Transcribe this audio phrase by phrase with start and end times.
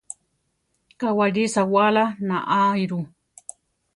[0.99, 2.99] Kawáli sawála naáiru.